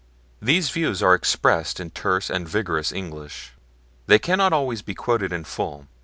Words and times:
These 0.41 0.71
views 0.71 1.03
are 1.03 1.13
expressed 1.13 1.79
in 1.79 1.91
terse 1.91 2.31
and 2.31 2.49
vigorous 2.49 2.91
English; 2.91 3.51
they 4.07 4.17
cannot 4.17 4.51
always 4.51 4.81
be 4.81 4.95
quoted 4.95 5.31
in 5.31 5.43
full. 5.43 5.85